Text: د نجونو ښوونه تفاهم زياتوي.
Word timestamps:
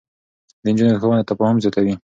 د 0.63 0.65
نجونو 0.71 0.99
ښوونه 1.01 1.23
تفاهم 1.29 1.57
زياتوي. 1.63 1.93